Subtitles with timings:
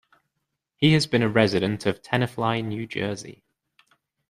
[0.77, 3.43] He has been a resident of Tenafly, New Jersey.